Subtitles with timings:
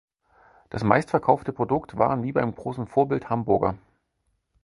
[0.71, 3.77] Das meistverkaufte Produkt waren wie beim großen Vorbild Hamburger.